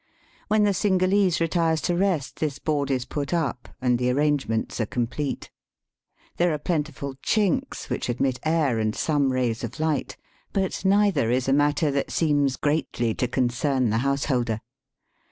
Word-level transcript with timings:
When 0.47 0.63
the 0.63 0.73
Cingalese 0.73 1.39
retires 1.39 1.79
to 1.81 1.95
rest 1.95 2.39
this 2.39 2.57
board 2.57 2.89
is 2.89 3.05
put 3.05 3.35
up, 3.35 3.69
and 3.79 3.99
the 3.99 4.09
arrangements 4.09 4.81
are 4.81 4.87
complete. 4.87 5.51
There 6.37 6.51
are 6.51 6.57
plentiful 6.57 7.17
chinks 7.23 7.87
which 7.87 8.09
admit 8.09 8.39
air 8.43 8.79
and 8.79 8.95
some 8.95 9.31
rays 9.31 9.63
of 9.63 9.79
light; 9.79 10.17
but 10.53 10.83
neither 10.83 11.29
is 11.29 11.47
a 11.47 11.53
matter 11.53 11.91
that 11.91 12.09
seems 12.09 12.57
greatly 12.57 13.13
to 13.13 13.27
concern 13.27 13.91
the 13.91 13.99
house 13.99 14.25
holder. 14.25 14.61